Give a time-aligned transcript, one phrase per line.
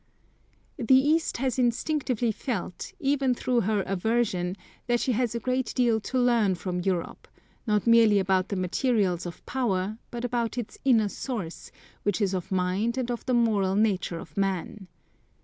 [0.77, 4.55] The East has instinctively felt, even through her aversion,
[4.87, 7.27] that she has a great deal to learn from Europe,
[7.67, 12.51] not merely about the materials of power, but about its inner source, which is of
[12.51, 14.87] mind and of the moral nature of man.